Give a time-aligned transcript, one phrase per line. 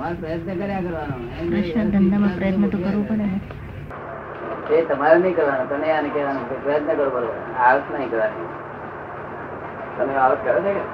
[0.00, 1.16] તમારે પ્રયત્ન કર્યા કરવાનો.
[1.90, 3.16] ધંધામાં પ્રયત્ન તો કરવો પડે.
[3.16, 8.48] ને એ તમારે નહીં કરવાનો તમે આને કહેવાનું કે પ્રયત્ન કરો બરોબર આળસ નહીં કરવાની.
[9.98, 10.84] તમે આળસ કરો છો કે?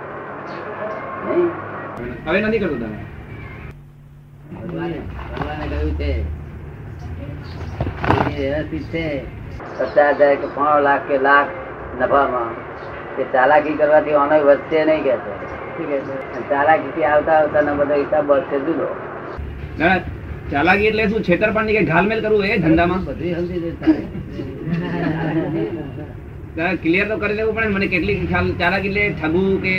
[1.26, 1.50] નહીં.
[2.26, 2.98] હવે નથી કરતો તમે?
[4.60, 4.98] ભગવાને
[5.30, 6.10] ભગવાને કહ્યું છે
[8.38, 9.26] વ્યવસ્થિત છે.
[9.78, 11.48] પચાસ હજાર કે પોણો લાખ કે લાખ
[12.00, 12.54] નફામાં.
[13.16, 15.14] કે ચાલાકી કરવાથી ઓનો વધશે નહીં કે
[15.78, 15.98] છે.
[16.32, 16.44] શું
[16.96, 18.86] કહે આવતા આવતા નો બધો હિસાબ વધશે જુદો.
[19.78, 19.98] દાદા
[20.52, 21.20] ચાલાકી એટલે શું?
[21.28, 23.00] છેતરપાંડી કે ઘાલમેલ કરવું એ ધંધામાં?
[26.56, 29.74] બધું ક્લિયર તો કરી દેવું પડે મને કેટલી ખ્યાલ ચાલાકી એટલે ઠગવું કે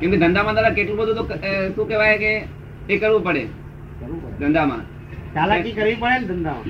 [0.00, 1.24] કેમ કે ધંધામાં દાદા કેટલું બધું તો
[1.74, 2.32] શું કહેવાય કે
[2.92, 3.44] એ કરવું પડે.
[4.40, 4.82] ધંધામાં.
[5.36, 6.64] ચાલાકી કરવી પડે ને ધંધામાં.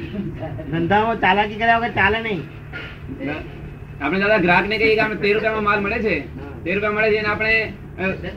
[0.72, 2.42] ધંધામાં ચાલાકી કર્યા વગર ચાલે નહીં.
[4.02, 6.16] આપણે દાદા ગ્રાહક ને કહીએ કે આપણે તેર રૂપિયામાં માલ મળે છે.
[6.64, 7.54] તેર રૂપિયા મળે છે અને આપણે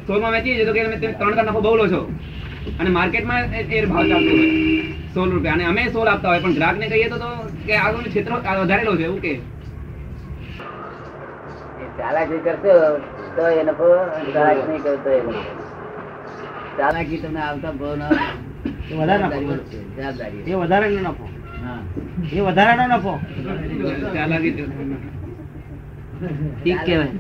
[0.08, 2.02] સોળમાં વેચીએ છીએ તો કે તમે ત્રણ ટકા નફો બહુ લો છો.
[2.80, 4.50] અને માર્કેટમાં એ ભાવ ચાલતો હોય.
[5.14, 5.56] સોળ રૂપિયા.
[5.58, 7.30] અને અમે સોળ આપતા હોય પણ ગ્રાહકને કહીએ તો તો
[7.68, 9.34] કે આગળનું ક્ષેત્ર વધારેલો છે એવું કે.
[11.98, 12.74] ચાલાકી કરશો
[13.36, 13.88] તો એ નફો
[14.34, 15.22] ગ્રાહક નહીં કરતો એ
[16.78, 18.12] ચાલાકી તમને આવતા ભાવ ના.
[18.92, 19.40] એ વધારે નફો
[19.98, 21.26] જવાબદારી એ વધારાનો નફો
[21.64, 21.82] હા.
[22.38, 23.14] એ વધારાનો નફો
[24.16, 24.54] ચાલાકી.
[26.58, 27.12] ઠીક કહેવાય.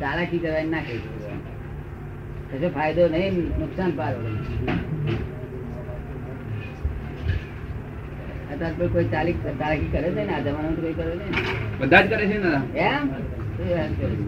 [0.00, 1.00] ચાલાકી કરવાની ના કહી
[2.50, 4.18] કશો ફાયદો નહીં નુકસાન પારો
[8.50, 11.26] અત્યારે કોઈ કોઈ ચાલી ચાલાકી કરે છે ને આ જમાનામાં તો કોઈ કરે છે ને.
[11.80, 12.50] બધા જ કરે છે ને
[12.86, 13.04] એમ?
[13.54, 14.24] શું વાત કરે છે?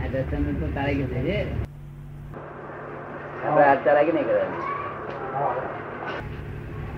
[0.00, 1.36] આ દર્શન તો ચાલાકી થાય છે
[3.42, 4.62] આપણે હાથ ચાલાકી નહીં કરવાની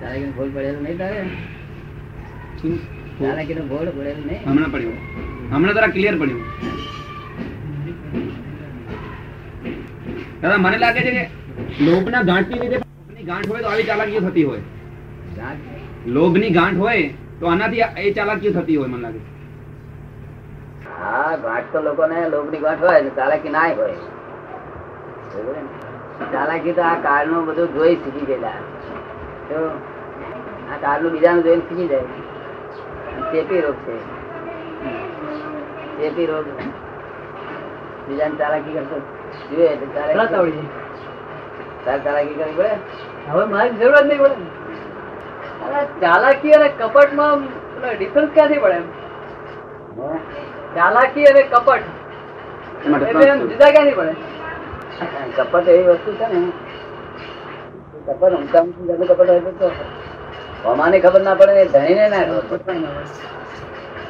[0.00, 1.20] ચાલાકી ભૂલ પડેલું નહીં તારે?
[3.18, 4.42] ચાલાકી નો ભૂલ પડેલું નહીં?
[4.48, 4.96] હમણાં પડ્યું.
[5.52, 6.42] હમણાં તારા ક્લિયર પડ્યું.
[10.45, 11.23] દાદા મને લાગે છે કે
[11.89, 14.62] લોભના ગાંઠની લીધે લોભની ગાંઠ હોય તો આવી ચાલાકીઓ થતી હોય.
[16.17, 17.06] લોભની ગાંઠ હોય
[17.41, 19.20] તો આનાથી એ ચાલાકીઓ થતી હોય મને લાગે
[20.98, 23.96] હા, ગાંઠ તો લોકોને લોભની ગાંઠ હોય ચાલાકી ના હોય.
[26.35, 28.58] ચાલાકી તો આ કાળનું બધું જોઈ શીખી ગયેલા.
[29.48, 29.58] તો
[30.73, 32.07] આ કાળનું બીજાનું જોઈને શીખી જાય.
[33.33, 33.95] ચેપી રોગ છે.
[35.98, 36.47] ચેપી રોગ.
[38.07, 38.97] બીજાને ચાલાકી કરતો.
[41.86, 42.62] ચાલાકી કરવી
[46.02, 47.40] ચાલાકી અને કપટમાં
[47.94, 48.86] ડિફરન્સ ક્યાંથી પડે એમ?
[50.74, 51.84] ચાલાકી અને કપટ
[53.27, 54.12] એમ જુદા ક્યાંથી પડે
[55.36, 56.40] કપટ એવી વસ્તુ છે ને
[58.06, 58.62] કપટ ઊંચા
[59.02, 59.68] કપટ હોય તો
[60.67, 62.61] અમાને ખબર ના પડે ધણીને ના ખબર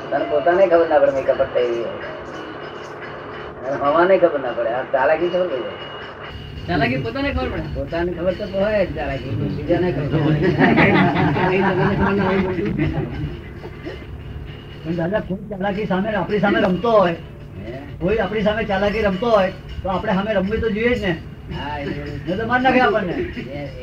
[0.08, 1.84] તને પોતાને ખબર ના પડે કપટ થઈ
[3.64, 4.70] અમાને ખબર ના પડે.
[4.70, 5.78] આ ચાલાકી ખબર પડી જાય.
[6.68, 7.66] ચાલાકી પોતાને ખબર પડે?
[7.74, 9.32] પોતાને ખબર તો હોય જ ચાલાકી.
[9.56, 10.22] બીજાને ખબર
[14.82, 17.16] પણ દાદા કોઈ ચાલાકી સામે આપણી સામે રમતો હોય
[18.00, 19.50] કોઈ આપણી સામે ચાલાકી રમતો હોય
[19.82, 21.12] તો આપણે સામે રમવી તો જોઈએ જ ને.
[21.50, 21.76] હા
[22.30, 23.14] તો માર નાખે આપણને.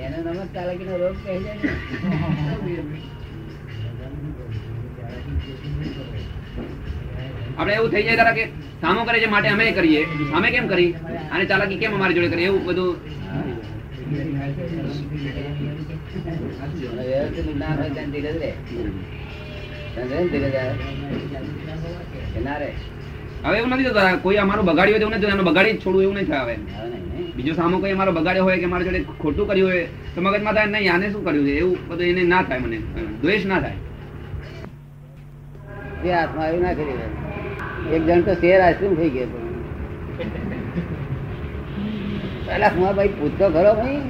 [0.03, 1.69] એનો નામ જ ચાલાકીનો રોગ કહી જાય ને.
[7.57, 8.43] આપણે એવું થઈ જાય તારા કે
[8.81, 10.01] સામો કરે છે માટે અમે કરીએ.
[10.37, 10.91] અમે કેમ કરી?
[11.33, 12.43] અને ચાલાકી કેમ અમારી જોડે કરી?
[12.43, 12.95] એવું બધું.
[23.43, 24.21] હવે એવું નથી થતું.
[24.23, 25.31] કોઈ અમારું બગાડ્યું હોય એવું નથી.
[25.35, 26.37] એનું બગાડી છોડવું એવું નહીં હવે.
[26.41, 26.63] આવે ને?
[27.35, 29.85] બીજો સામો કોઈ અમારો બગાડ્યો હોય કે મારા જોડે ખોટું કર્યું હોય
[30.15, 31.53] તો મગજમાં થાય, નહીં, આને શું કર્યું છે?
[31.63, 32.77] એવું બધું એને ના થાય મને.
[33.21, 33.77] દ્વેષ ના થાય.
[36.05, 36.09] એ
[36.49, 37.20] એવું ના કરી.
[37.89, 39.29] એક જણ તો શેર આઈસ્ક્રીમ થઈ ગયો.
[42.45, 44.01] પેલા હું ભાઈ પૂછતો ખરો ભાઈ?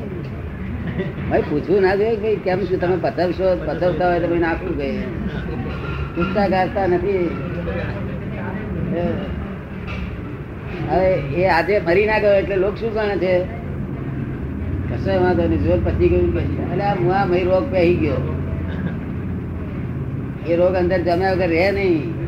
[1.30, 4.96] ભાઈ, પૂછવું ના જોઈએ ભાઈ કેમ શું તમે પથરશો, પથરતા હોય તો ભાઈ નાખવું કઈ
[6.16, 7.26] પૂછતા ગાતા નથી.
[10.92, 11.10] હવે
[11.42, 13.34] એ આજે મરી ના ગયો એટલે લોક શું ગણે છે?
[14.90, 18.22] કશો વાંધો નહીં, જોર પછી ગયું કે એટલે આ મુઆ મય રોગ પહેરી ગયો.
[20.50, 22.21] એ રોગ અંદર જમ્યા વગર રહે નહીં?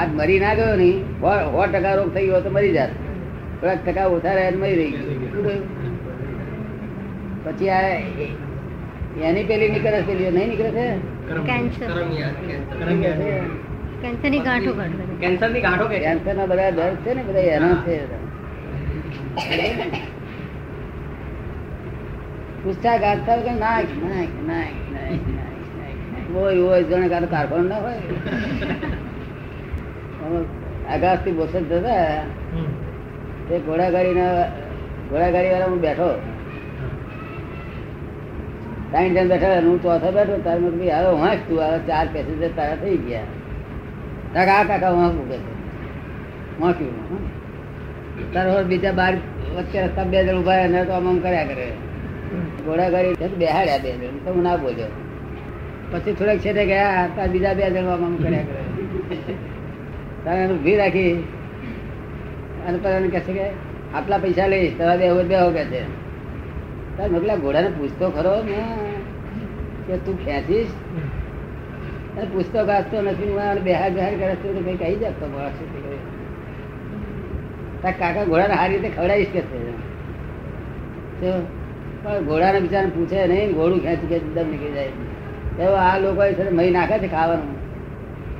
[0.00, 1.30] આજ મરી ના ગયો નહીં સો
[1.72, 2.92] ટકા રોગ થઈ ગયો તો મરી જાત.
[3.60, 5.56] થોડાક ટકા ઓછા રહ્યા મરી રહી ગયો.
[7.44, 7.82] પછી આ
[9.28, 10.86] એની પેલી નીકળે છે પેલી નહીં નીકળે છે?
[11.48, 11.90] કેન્સર
[14.02, 15.98] કેન્સરની ગાંઠો કાઢવે ગાંઠો કે?
[16.38, 17.96] ના બધા દર્દ છે ને બધા એના છે.
[22.62, 28.00] પૂછતા ગાંઠતા કે નાખ નાખ નાખ નાખ નાખ નાખ હોય હોય જાણે કારખાનું ના હોય.
[30.92, 32.06] આગાસથી બોસત થતા
[33.46, 34.34] તે ઘોડાગાડીના
[35.10, 36.10] ઘોડાગાડી વાળા હું બેઠો.
[38.90, 42.52] ત્રણ જણ બેઠા હું ચોથો બેઠો તારે મેં કીધું હવે વાંચ તું હવે ચાર પેસેન્જર
[42.58, 43.28] તારા થઈ ગયા.
[44.34, 45.38] કાકા આ કાકા વાંકું કે
[46.60, 47.22] વાંક્યું.
[48.34, 49.14] તારે બીજા બાર
[49.56, 51.66] વચ્ચે રસ્તા બે જણ ઊભા રહ્યા તો આમ કર્યા કરે.
[52.66, 54.92] ઘોડાગાડી બેહાડ્યા બે જણ તો હું ના બોલ્યો.
[55.90, 58.60] પછી થોડાક છેટે ગયા તાર બીજા બે જણ આમ કર્યા કરે.
[60.24, 61.12] તારે એને ઊભી રાખી.
[62.66, 63.46] અને એને કહે છે કે,
[63.94, 65.82] આટલા પૈસા લઈશ, તારા બે બે કે છે
[66.96, 68.64] તારે મોકલા, ઘોડાને પૂછતો ખરો ને,
[69.86, 70.66] કે તું ખેંચીશ?
[72.16, 75.96] અને પૂછતો ગાજતો નથી, હું બેહાર બેહાર કરે છે કઈ કહી જતો કહે.
[77.82, 79.72] તાર કાકા ઘોડાને સારી રીતે ખવડાવીશ કે છે?
[82.02, 84.88] પણ ઘોડાને બિચારાને પૂછે નહીં, ઘોડું ખેંચી ખેંચી, દમ નીકળી જાય.
[85.56, 87.61] તો આ લોકો છે મહી નાખે છે ખાવાનું.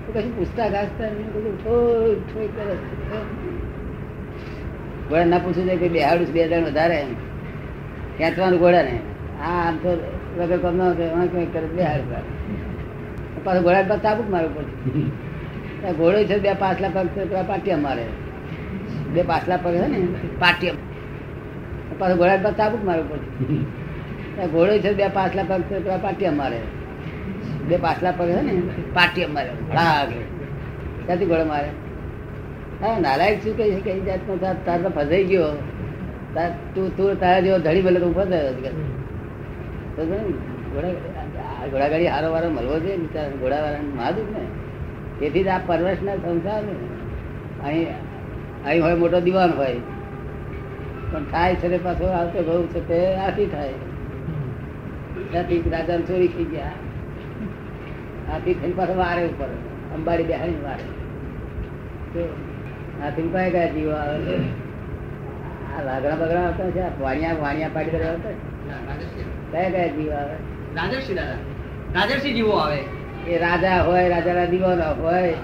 [0.07, 2.75] કશું પૂછતા ઘાસતા નહીં બધું ઠોઈ ઠોઈ કરે
[5.09, 6.99] ઘોડા ના પૂછવું જાય કે બેહાડું હાડું બે જણ વધારે
[8.19, 8.97] ખેંચવાનું ઘોડા ને
[9.43, 9.91] આ આમ તો
[10.39, 12.01] વગર કોમ ન વાંક વાંક કરે બેહાડ
[13.45, 14.73] પાછું ઘોડા પર તાબુક મારવું પડે.
[15.93, 17.07] ઘોડો છે, બે પાછલા પગ
[17.49, 18.05] પાટિયા મારે.
[19.15, 19.99] બે પાછલા પગ છે ને,
[20.39, 20.75] પાટિયા.
[21.99, 24.47] પાછું ઘોડા પર તાબુક મારવું પડે.
[24.47, 25.61] ઘોડો છે, બે પાછલા પગ
[26.03, 26.61] પાટિયા મારે.
[27.73, 28.55] બે પાછલા પગ છે ને,
[28.97, 29.51] પાટી મારે
[31.05, 31.71] ક્યાંથી ગોળો મારે?
[32.83, 34.35] હા, નાલાયક શું કહી કઈ જાતનો
[34.67, 35.53] તાર તો ફસાઈ ગયો.
[36.35, 38.53] તાર તું તું તારા જેવો ધડી બલે તો ઊભો થયો
[39.97, 40.03] તો
[40.73, 40.93] ઘોડા
[41.71, 44.45] ઘોડાગાડી હારો વારો મળવો જોઈએ ને ઘોડાવાળાને મારું ને.
[45.19, 46.75] તેથી જ આ પરવર્ષના સંસાર ને.
[47.67, 47.89] અહીં
[48.67, 49.81] અહીં હોય મોટો દિવાન હોય.
[51.11, 53.77] પણ થાય છે પાછો આવતો બહુ છે તે આથી થાય.
[55.31, 56.77] ત્યાંથી રાજા ચોરી થઈ ગયા.
[58.33, 59.51] આથી થઈને પાછો વારે ઉપર.
[59.95, 60.85] અંબાડી બેહાડી વારે.
[63.03, 64.37] હાથી ઉપાય ગયા જીવો આવે
[65.73, 68.31] આ લાગણા બગડા આવતા છે વાણિયા વાણિયા પાડી આવતા
[69.53, 70.37] કયા કયા જીવ આવે?
[70.77, 71.39] રાજર્ષિ દાદા.
[71.95, 72.79] રાજર્ષિ જીવો આવે.
[73.29, 75.35] એ રાજા હોય રાજાના દીવાનો હોય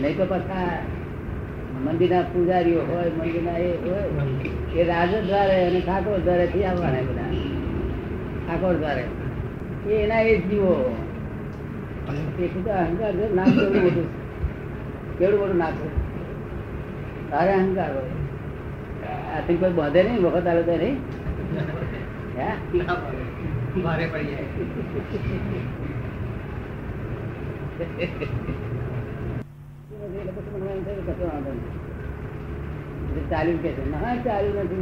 [0.00, 0.78] નહીં તો પાછા
[1.84, 4.80] મંદિરના પૂજારીઓ હોય મંદિરના એ હોય.
[4.80, 7.30] એ રાજ દ્વારે અને ઠાકોર દ્વારે થી આવવાના બધા.
[8.46, 9.04] ઠાકોર દ્વારે.
[9.92, 10.96] એના એ જીવો.
[12.06, 14.08] અહંકાર છે નામ કેવડું મોટું
[20.24, 20.62] વખત આવે
[33.08, 34.80] તો ચાલ્યું કે છે ના ચાલ્યું નથી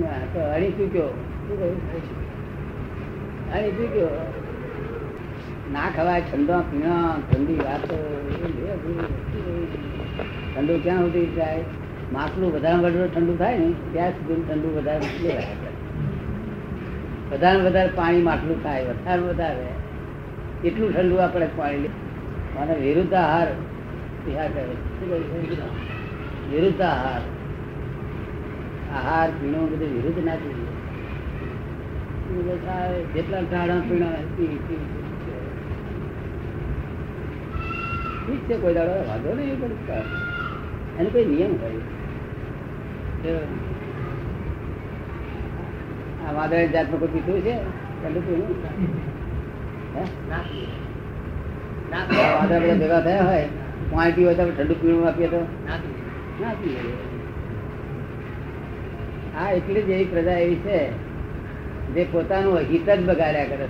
[0.51, 1.79] હણી ચૂક્યો શું કહ્યું
[3.51, 4.42] હણી ચૂક્યો
[5.71, 7.97] ના ખવાય, ઠંડો પીણા, ઠંડી વાતો.
[10.55, 11.65] ઠંડુ ક્યાં સુધી જાય
[12.13, 13.73] માટલું વધારે વધારે ઠંડુ થાય ને?
[13.93, 15.57] ત્યાં સુધી ઠંડુ વધારે લેવાય
[17.33, 19.67] વધારે વધારે પાણી માટલું થાય વધારે વધારે.
[20.65, 21.89] એટલું ઠંડુ આપણે પાણી
[22.59, 23.49] અને વિરુદ્ધ આહાર?
[26.51, 27.21] વિરુદ્ધ આહાર.
[28.97, 29.31] આહાર.
[29.31, 30.71] પીણો બધું વિરુદ્ધ ના જોઈએ
[33.15, 34.07] જેટલા ટાણા પીણા
[38.25, 39.75] ઠીક છે, કોઈ દાડો વાંધો નહીં, પણ
[40.99, 41.81] એનો કોઈ નિયમ હોય
[46.25, 47.55] આ વાદળ જાતનું કોઈ પીધું છે
[53.07, 53.47] થયા હોય
[54.17, 55.41] પીવો તો ઠંડુ પીણું આપીએ તો
[56.41, 56.81] ના પીએ.
[59.39, 60.79] આ એટલી જ એવી પ્રજા એવી છે,
[61.95, 63.67] જે પોતાનું અહિત જ બગાડ્યા કરે.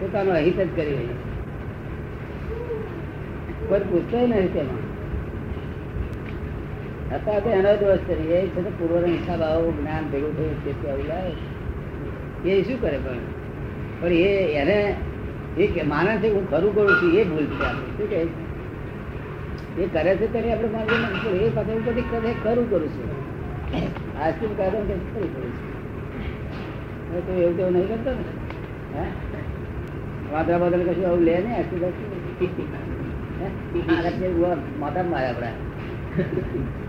[0.00, 1.29] પોતાનું અહિત જ કરી રહી છે.
[3.70, 4.90] કોઈ પૂછતો નહીં તેમાં.
[7.12, 10.88] હતા તો એનો દોષ કરીએ એ છે તો પૂર્વનો હિસાબ આવો, જ્ઞાન ભેગું થયું તેથી
[10.88, 13.16] આવું લાવે એ શું કરે પણ?
[14.00, 14.94] પણ એ એને
[15.58, 17.96] એ કે માને છે હું ખરું કરું છું, એ ભૂલ છે આપણે.
[17.96, 19.82] શું કહે છે?
[19.82, 23.08] એ કરે છે ત્યારે આપણે માનવું નથી એ પાછળ બધી કરે ખરું કરું છું.
[24.22, 27.26] આજથી કારણ કે ખરું કરું છું.
[27.26, 28.24] તો એવું તેવું નહીં કરતો ને.
[28.98, 29.06] હે?
[30.32, 32.89] વાદળા બદલ કશું આવું લે ને આખી
[34.80, 35.54] માથા મારે આપડા.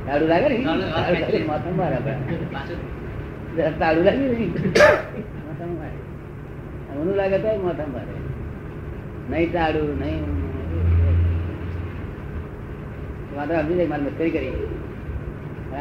[0.05, 0.57] તાળું લાગે ને?
[1.47, 3.69] માથા મારે આપડા.
[3.79, 4.47] તાળું લાગે ને?
[5.47, 5.97] માથા મારે.
[6.99, 8.15] ઊનું લાગે તો માથા મારે.
[9.29, 10.21] નહીં તાળું નહીં
[13.35, 14.53] માત્ર સમજી જાય મારી મસ્કરી કરી.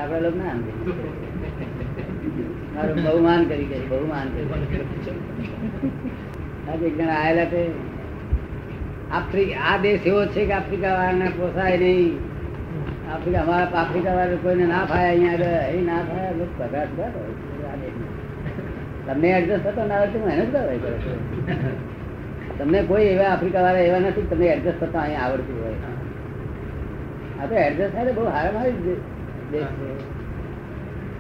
[0.01, 0.73] આપડા લોકો ના સમજે
[2.75, 4.49] મારું બહુ માન કરી બહુ માન કરી.
[6.69, 7.61] આજે એક જણા આયેલા તે
[9.13, 12.13] આ દેશ એવો છે કે આફ્રિકા વાળાને પોસાય નહીં.
[13.13, 17.07] આફ્રિકા અમારા આફ્રિકા વાળા કોઈને ના ફાય અહીંયા એ ના ફાય લોકો પગાર કરે.
[19.07, 21.15] તમને એડજસ્ટ થતો ના હોય તો મહેનત કરો
[22.59, 25.79] તમને કોઈ એવા આફ્રિકા વાળા એવા નથી, તમને એડજસ્ટ થતા અહીંયા આવડતું હોય.
[27.41, 28.97] આ તો એડજસ્ટ થાય તો બહુ હારા મારી
[29.53, 29.89] દેશ છે.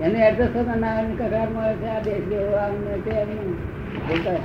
[0.04, 3.44] એને એડજસ્ટ થતા ના કગાર મળે છે, આ દેશ જેવો આમ તેમ ને.
[4.06, 4.38] બોલતા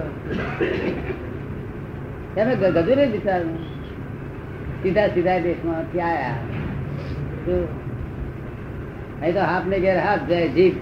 [2.36, 2.56] તમે
[4.84, 6.34] સીધા સીધા દેશમાં ક્યાં આવ્યા.
[9.22, 10.74] અહીં તો હાથ ને ઘેર હાથ જાય જીભ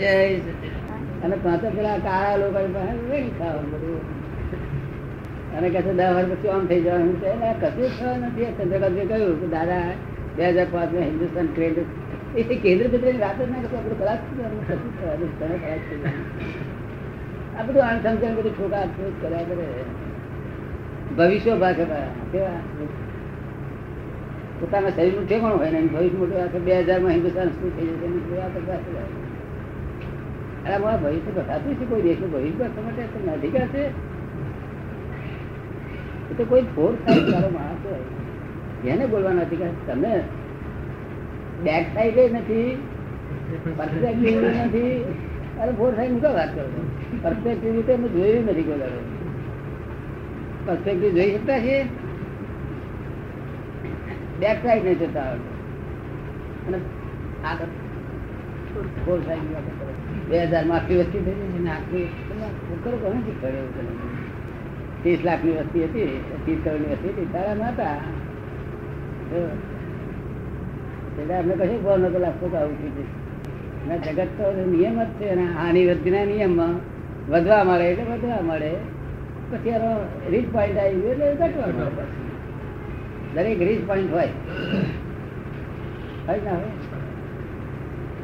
[0.00, 0.34] જાય
[1.24, 4.00] અને તો પેલા કાળા લોકો
[5.58, 8.44] અને કહે છે દસ વર્ષ પછી આમ થઈ જવાનું છે કહે, "ના, કશું થયું નથી
[8.44, 9.82] ચંદ્રકાંત કહ્યું કે દાદા
[10.36, 12.84] બે હજાર પાંચમાં હિન્દુસ્તાન ક્રેડિટ એ કેન્દ્ર.
[12.84, 14.08] આ શરીરનું
[25.28, 28.40] ઠેકાણું હોય ને ભવિષ્ય મોટું આખે બે હજારમાં હિન્દુસ્તાન શું થઈ જશે?
[28.40, 28.46] આ.
[30.66, 33.88] અરે મારા ભવિષ્ય બતાતું છે કોઈ દેશનું ભવિષ્ય બતાવવા માટે તમને અધિકાર છે?
[36.42, 38.90] એ કોઈ ફોર્સ થાય તારો માણસ હોય.
[38.90, 40.22] એને બોલવાનો અધિકાર તમે
[41.64, 42.70] બેક સાઈડ નથી
[44.66, 45.04] નથી
[45.60, 46.66] અરે ફોર સાઈડ મૂકો વાત કરો
[47.22, 49.00] પરફેક્ટિવ રીતે અમે જોયું નથી કોઈ દાડો
[50.66, 51.80] પરફેક્ટિવ જોઈ શકતા છીએ
[54.40, 55.30] બેક સાઈડ નહીં જતા.
[56.66, 56.78] અને
[59.04, 59.70] ફોર સાઈડ.
[60.28, 62.06] બે હજારમાં આખી વસ્તી થઈ છે ને આખી
[62.84, 63.92] કરો કોને શીખવાડે એવું તને?
[65.02, 66.12] ત્રીસ લાખની વસ્તી હતી,
[66.44, 67.96] ત્રીસ કરોડની વસ્તી હતી તારા હતા.
[71.20, 73.04] એટલે અમને કશું ભાવ નતો લાગતો આવું છે.
[73.88, 76.74] ના જગત તો નિયમ જ છે અને આની વૃદ્ધિના નિયમમાં
[77.30, 78.70] વધવા મળે એટલે વધવા મળે.
[79.50, 79.90] પછી એનો
[80.30, 82.06] રીચ પોઈન્ટ આવી ગયો એટલે ઘટવા
[83.34, 84.32] દરેક રીચ પોઈન્ટ હોય.
[86.26, 86.72] હોય ના હોય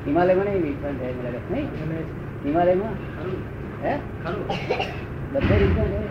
[0.06, 1.40] હિમાલયમાં નહીં રીચ પોઈન્ટ હોય મને.
[1.50, 1.68] નહીં?
[2.44, 2.94] હિમાલયમાં?
[3.84, 3.94] હે?
[5.32, 6.06] બધે રીચ પોઈન્ટ હોય.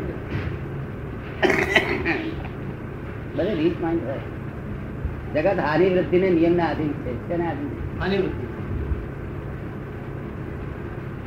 [3.36, 4.31] બધે રીચ પોઈન્ટ હોય.
[5.36, 7.28] જગત હાની વૃદ્ધિ ને નિયમ ના આધીન છે.
[7.28, 8.22] શેના આધીન?
[8.22, 8.46] છે?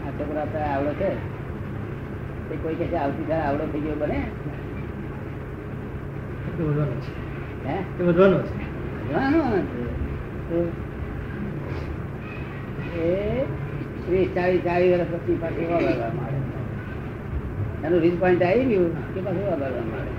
[0.04, 1.10] આ છોકરો અત્યારે આવડો છે?
[2.48, 4.18] તે કોઈ કહે છે આવતીકાલે આવડો થઈ ગયો બને?
[7.66, 8.02] હે?
[8.04, 8.64] વધવાનો છે.
[12.98, 13.46] એ
[14.06, 17.86] ત્રીસ ચાલીસ ચાલીસ વર્ષ પછી પાછું વાગવા માંડે.
[17.86, 20.13] એનું રીઝ પોઈન્ટ આવી ગયું કે પાછું વાગવા માંડે?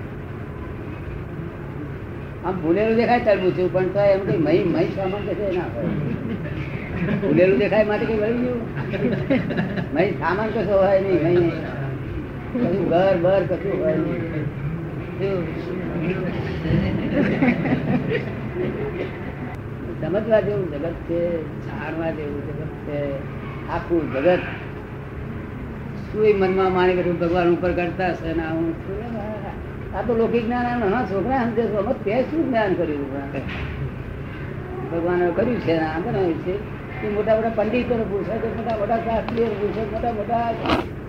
[2.46, 5.92] આમ ભૂલેલું દેખાય તરબૂચું પણ તો એમ કઈ મહી મહી સામાન કે ના હોય
[7.22, 8.62] ભૂલેલું દેખાય માટે કઈ વળી ગયું?
[9.94, 11.50] મહી સામાન કશો હોય નહીં, મહી
[12.54, 13.98] કશું ઘર, બર કશું હોય
[20.00, 21.20] સમજવા જેવું જગત છે,
[21.66, 22.98] જાણવા જેવું જગત છે,
[23.70, 24.44] આખું જગત
[26.08, 28.68] શું મનમાં માણી બેઠું ભગવાન ઉપર કરતા છે ને હું
[29.96, 33.06] આ તો લૌકિક જ્ઞાન નાના છોકરા સમજે છે તે શું જ્ઞાન કર્યું
[34.92, 36.56] ભગવાને કર્યું છે ને આ બનાવ્યું છે.
[37.04, 40.54] એ મોટા મોટા પંડિતો પૂછે તો મોટા મોટા શાસ્ત્રીઓ પૂછે મોટા મોટા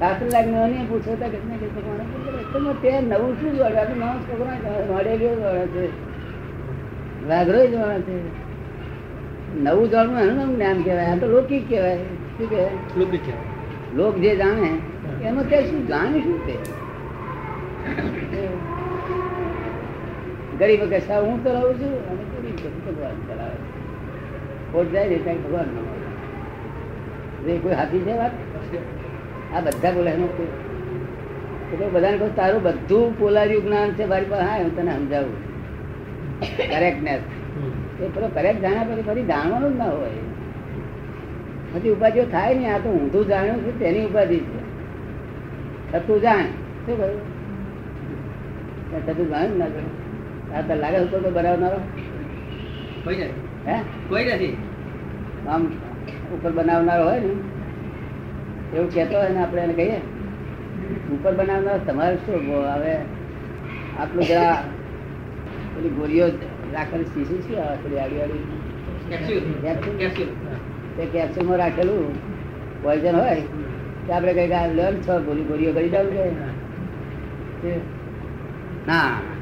[0.01, 3.77] શાસ્ત્ર લાગ્યો પૂછે તો કે ને કે ભગવાને તે નવું શું જોડે?
[3.77, 4.57] આ તો નવા છોકરા
[4.95, 5.85] મળેલીઓ જોડે છે.
[7.29, 8.17] વાઘરો જોડે છે.
[9.61, 11.07] નવું જાણવું એનું નામ જ્ઞાન કહેવાય.
[11.07, 11.99] આ તો લૌકિક કહેવાય.
[12.39, 12.71] શું કહેવાય?
[13.95, 14.71] લોક જે જાણે
[15.27, 16.55] એમાં તે શું જાણે શું તે
[20.59, 23.59] ગરીબ કે હું હું ચલાવું છું અને ગરીબ કે ભગવાન ચલાવે
[24.73, 27.59] ખોટ જાય ને ત્યાં ભગવાન ન હોય.
[27.63, 28.35] કોઈ હાથી છે વાત?
[29.55, 30.53] આ બધા બોલે એનો કોઈ.
[31.73, 35.39] એટલે બધાને કહું તારું બધું પોલાર્યું જ્ઞાન છે મારી પાસે હા હું તને સમજાવું.
[36.71, 37.23] કરેક્ટનેસ
[38.01, 40.23] એ પેલો કરેક્ટ જાણ્યા પછી ફરી જાણવાનું જ ના હોય.
[41.73, 44.61] પછી ઉપાધિઓ થાય ને આ તો ઊંધું જાણ્યું છે તેની ઉપાધિ છે.
[45.93, 46.47] થતું જાણ.
[46.87, 47.23] શું કહ્યું?
[49.07, 50.06] થતું જાણ્યું ના કહ્યું
[50.55, 51.79] આ તો લાગે તો બનાવનારો?
[53.05, 53.33] કોઈ નથી.
[53.67, 53.77] હે?
[54.09, 54.55] કોઈ નથી.
[55.49, 55.63] આમ
[56.35, 57.33] ઉપર બનાવનારો હોય ને
[58.73, 59.99] એવું કહેતો હોય ને આપણે એને કહીએ
[61.13, 62.95] ઉપર બનાવનાર તમારે શું હવે
[63.99, 64.57] આટલું જરા
[65.75, 66.27] પેલી ગોળીઓ
[66.73, 68.45] રાખેલી શીશી શું આવે પેલી આડી આડી
[69.09, 69.45] કેપ્સ્યુલ.
[69.63, 69.99] કેપ્સ્યુલ?
[69.99, 70.33] કેપ્સ્યુલ.
[70.97, 72.19] તે કેપ્સ્યુલમાં રાખેલું
[72.83, 73.37] પોઈઝન હોય
[74.07, 76.09] તો આપણે કઈ આ લો ને છ ગોળી ગોળીઓ કરી દઉં
[77.63, 77.73] કે?
[78.87, 79.36] ના.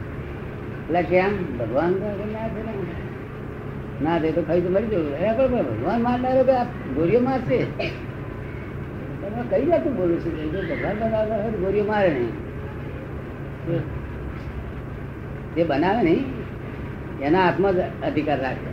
[0.87, 1.33] એટલે કેમ?
[1.59, 1.93] ભગવાન
[4.05, 5.13] ના દે તો ખાઈ તો મરી જવું.
[5.17, 7.59] એ ભગવાન મારનારો કે આ ગોળીઓ મારશે?
[9.21, 10.33] તમે કઈ જાતું બોલું છું?
[10.53, 12.33] જો ભગવાન બનાવતા ગોળીઓ મારે નહીં.
[15.57, 16.23] જે બનાવે નહીં
[17.21, 18.71] એના હાથમાં જ અધિકાર રાખે.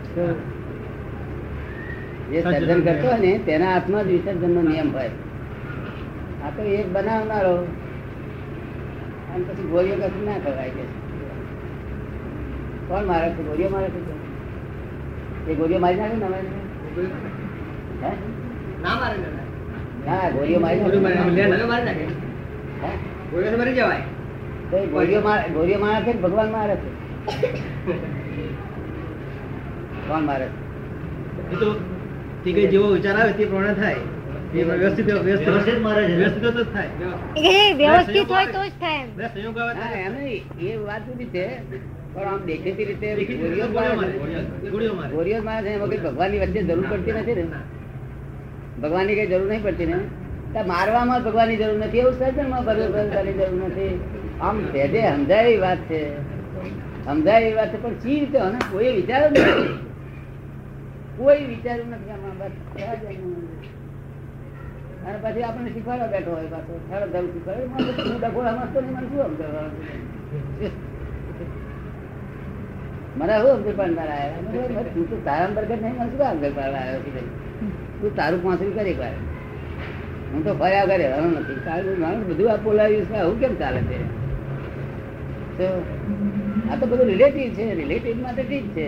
[2.31, 5.13] જે સર્જન કરતો હોય ને તેના હાથમાં જ વિસર્જન નો નિયમ હોય.
[6.43, 7.55] આ તો એક બનાવનારો.
[9.31, 10.83] અને પછી ગોળીઓ કશું ના ખવાય કે
[12.91, 13.41] કોણ મારે છે?
[13.47, 13.99] ગોળીઓ મારે છે
[15.51, 16.47] એ ગોળીઓ મારી નાખે ને અમારે
[18.83, 19.17] ના મારે.
[20.05, 22.05] ના ગોળીઓ મારી નાખે.
[23.31, 24.05] ગોળીઓ મારી જવાય.
[24.93, 25.21] ગોળીઓ
[25.53, 26.89] ગોળીઓ મારે છે ભગવાન મારે છે?
[30.07, 31.55] કોણ મારે છે?
[31.59, 31.67] તો
[32.43, 34.01] તે કઈ જેવો વિચાર આવે તે પ્રમાણે થાય.
[34.53, 36.15] વ્યવસ્થિત વ્યવસ્થિત વ્યવસ્થિત મારે છે.
[36.17, 36.89] વ્યવસ્થિત જ થાય.
[37.37, 39.09] એ વ્યવસ્થિત હોય તો જ થાય એમ.
[40.67, 41.45] એ વાત સુધી છે.
[42.13, 43.07] પણ આમ દેખીતી રીતે
[44.71, 47.45] ગોળીઓ છે એમાં કઈ ભગવાનની વચ્ચે જરૂર પડતી નથી ને?
[48.81, 49.99] ભગવાનની કઈ જરૂર નહીં પડતી ને?
[50.67, 53.93] મારવામાં ભગવાનની જરૂર નથી એવું સર્જનમાં ભગવાનની જરૂર નથી.
[54.41, 56.01] આમ સહેજે સમજાય એવી વાત છે.
[57.05, 59.69] સમજાય એવી વાત છે પણ સી રીતે અને કોઈ વિચાર નથી.
[61.17, 62.53] કોઈ વિચાર્યું નથી આમાં બસ
[65.07, 66.73] અને પછી આપણને શીખવાડવા બેઠો હોય પાછો.
[66.89, 67.63] સારો ધર્મ શીખવાડે
[68.21, 70.90] ડખોડા મસ્તો નહીં મને શું સમજાવવાનું?
[73.17, 77.01] મને શું સમજ પાડનાર આવ્યા તું તો તારા અંતર્ગત નહીં, મને શું પાડવા આવ્યો
[78.01, 79.15] તું તારું પાંચરી કરી વાર
[80.33, 81.59] હું તો ફર્યા કરે હવે નથી.
[81.65, 83.15] તારું મારું બધું આ બોલાવ્યું છે.
[83.15, 83.99] આવું કેમ ચાલે છે?
[86.71, 87.65] આ તો બધું રિલેટિવ છે.
[87.75, 88.87] રિલેટિવ માટે ઠીક છે.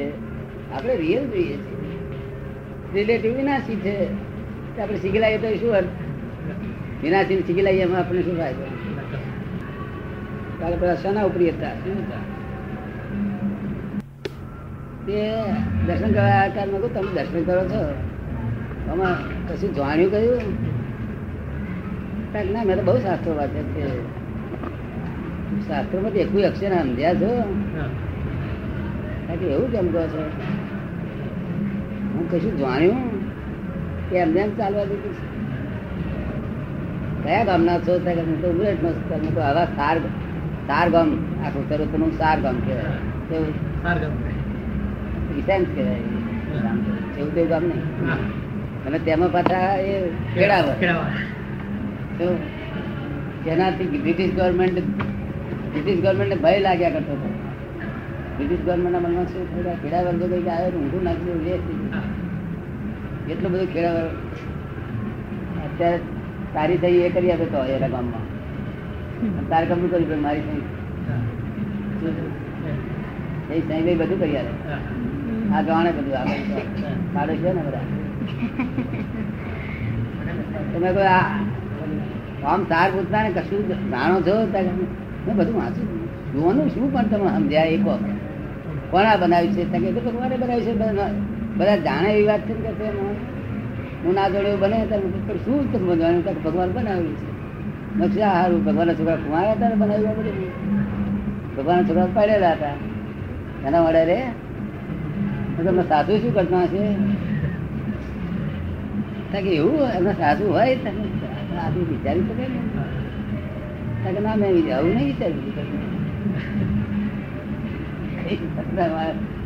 [0.73, 1.91] આપણે રિયલ જોઈએ છીએ.
[2.93, 3.97] રિલેટિવ વિનાશી છે.
[4.81, 5.83] આપણે શીખી તો શું હોય
[7.03, 8.65] વિનાશી શીખી લાવીએ એમાં આપણે શું ફાયદો?
[10.59, 11.73] કાલે પેલા શાના ઉપરી હતા?
[11.85, 12.23] શું હતા?
[15.07, 15.41] તે
[15.87, 17.81] દર્શન કરવા આકાર મેં તમે દર્શન કરો છો?
[18.91, 19.15] આમાં
[19.47, 20.41] કશું જાણ્યું કહ્યું
[22.53, 23.87] ના મેં તો બહુ શાસ્ત્રો વાંચ્યા છે.
[25.67, 27.31] શાસ્ત્રોમાંથી એકુય અક્ષર સમજ્યા છો?
[29.41, 30.21] એવું કેમ કહો છો?
[32.13, 32.99] હું કશું જાણ્યું?
[34.09, 35.15] કે એમને એમ ચાલવા દીધું?
[37.23, 37.93] કયા ગામના છો?
[37.97, 39.99] હું તો ઉમરેટ નો તમે તો આવા સાર
[40.67, 42.83] સાર ગામ આખું તરતનું સાર ગામ કહેવાય.
[43.29, 43.51] કેવું
[43.83, 44.42] સાર ગમે.
[45.35, 46.01] રિસાયન્સ કહેવાય
[47.17, 47.83] એવું તેવું કામ નહીં.
[48.87, 49.93] અને તેમાં પાછા એ
[50.33, 50.75] ખેડાવર
[53.45, 54.77] જેનાથી બ્રિટિશ ગવર્મેન્ટ
[55.71, 57.29] બ્રિટિશ ગવર્મેન્ટને ભય લાગ્યા કરતો હતો.
[58.37, 59.77] બ્રિટિશ ગવર્મેન્ટના મનમાં શું થયું?
[59.81, 61.55] કે વર્ગો કઈ આવે ઊંધું નાખી દેવું એ.
[63.31, 64.05] એટલું બધું ખેડાવર
[65.65, 65.99] અત્યારે
[66.53, 68.25] તારી થઈ એ કરી આપે તો એના ગામમાં.
[69.49, 70.63] તારે કમનું કર્યું મારી થઈ.
[73.53, 74.53] એ સાંઈ બધું કરી આપે.
[75.53, 77.85] આ જાણે બધું આ બધું છે ને બધા.
[80.73, 81.25] તમે કોઈ આ
[82.43, 83.61] આમ તાર પૂછતા ને કશું
[83.91, 84.35] જાણો છો?
[85.25, 85.87] મેં બધું વાંચું
[86.33, 87.93] જોવાનું શું પણ તમે સમજ્યા એ કહો
[88.91, 89.87] કોના બનાવ્યું છે?
[89.89, 90.73] એ તો ભગવાને બનાવ્યું છે.
[91.57, 92.87] બધા જાણે એવી વાત છે ને કે.
[94.03, 97.27] હું ના જોડે બને પણ શું તમે બનાવ્યું કે ભગવાન બનાવ્યું છે.
[97.97, 100.37] નકશા સારું ભગવાનના છોકરા કુમાર્યા હતા ને બનાવ્યું બધું.
[101.57, 102.75] ભગવાનના છોકરા પાડેલા હતા.
[103.67, 104.17] એના વડે રે
[105.57, 106.83] તમને સાધુ શું કરતા હશે?
[109.51, 115.43] એવું એમને સાધુ હોય સાધુ વિચારી શકે ને ના મેં આવું નહીં વિચાર્યું.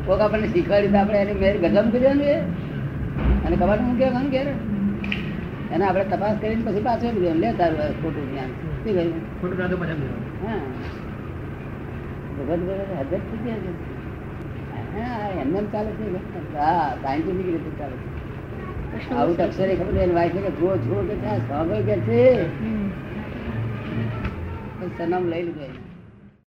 [0.05, 2.31] કોક આપણને શીખવાડી તો આપણે એને મેર ગજમ કર્યા ને
[3.45, 4.47] અને કબાટ મૂક્યા કોણ ઘેર
[5.73, 8.49] એને આપણે તપાસ કરીને પછી પાછો લીધો લે તારું ખોટું જ્ઞાન.
[8.49, 9.59] શું કહ્યું ખોટું
[10.43, 10.59] હા.
[12.37, 13.95] ભગત ભગત હજર થઈ ગયા
[15.35, 16.05] એમને એમ ચાલે છે
[16.55, 18.09] હા સાયન્ટિફિક રીતે ચાલે છે
[19.13, 22.21] આવું અક્ષરે ખબર વાય છે કે જો જો કે ત્યાં સાંભળ છે.
[24.91, 25.76] સરનામ લઈ લીધું એને.